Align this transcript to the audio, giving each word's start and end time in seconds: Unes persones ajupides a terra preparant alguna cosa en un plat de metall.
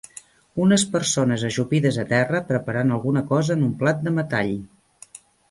Unes 0.63 0.85
persones 0.95 1.43
ajupides 1.49 1.99
a 2.05 2.05
terra 2.13 2.41
preparant 2.49 2.95
alguna 2.97 3.25
cosa 3.35 3.59
en 3.59 3.63
un 3.69 3.77
plat 3.85 4.03
de 4.09 4.17
metall. 4.19 4.53